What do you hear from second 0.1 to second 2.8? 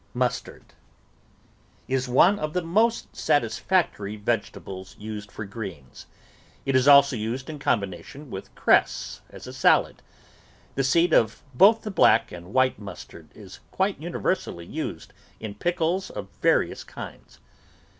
MUSTARD Is one of the